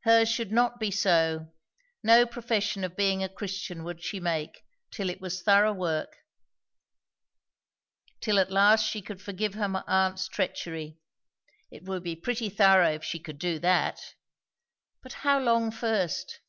[0.00, 1.50] Hers should not be so;
[2.02, 6.14] no profession of being a Christian would she make, till it was thorough work;
[8.20, 10.98] till at last she could forgive her aunt's treachery;
[11.70, 13.98] it would be pretty thorough if she could do that!
[15.02, 16.40] But how long first?